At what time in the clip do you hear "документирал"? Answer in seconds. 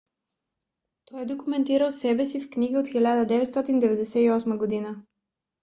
1.25-1.91